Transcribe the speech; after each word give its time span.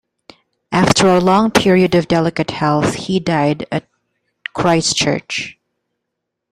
After 0.71 1.09
a 1.09 1.19
long 1.21 1.51
period 1.51 1.93
of 1.93 2.07
delicate 2.07 2.49
health 2.49 2.95
he 2.95 3.19
died 3.19 3.67
at 3.71 3.87
Christ 4.51 4.95
Church. 4.95 5.59